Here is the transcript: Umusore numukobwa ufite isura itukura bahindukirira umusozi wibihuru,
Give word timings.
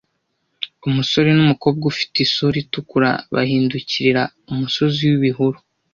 Umusore 0.87 1.29
numukobwa 1.33 1.83
ufite 1.93 2.15
isura 2.25 2.57
itukura 2.63 3.09
bahindukirira 3.33 4.21
umusozi 4.51 5.01
wibihuru, 5.11 5.57